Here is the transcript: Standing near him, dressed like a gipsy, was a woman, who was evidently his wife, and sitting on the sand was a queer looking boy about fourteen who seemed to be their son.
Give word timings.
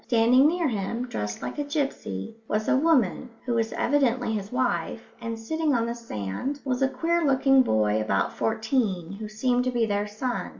Standing 0.07 0.47
near 0.47 0.67
him, 0.67 1.07
dressed 1.07 1.43
like 1.43 1.59
a 1.59 1.63
gipsy, 1.63 2.35
was 2.47 2.67
a 2.67 2.75
woman, 2.75 3.29
who 3.45 3.53
was 3.53 3.71
evidently 3.73 4.33
his 4.33 4.51
wife, 4.51 5.13
and 5.21 5.37
sitting 5.37 5.75
on 5.75 5.85
the 5.85 5.93
sand 5.93 6.59
was 6.65 6.81
a 6.81 6.87
queer 6.87 7.23
looking 7.23 7.61
boy 7.61 8.01
about 8.01 8.33
fourteen 8.33 9.11
who 9.11 9.29
seemed 9.29 9.63
to 9.65 9.69
be 9.71 9.85
their 9.85 10.07
son. 10.07 10.49